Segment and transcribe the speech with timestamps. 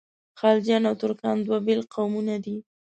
[0.39, 2.55] خلجیان او ترکان دوه بېل قومونه دي.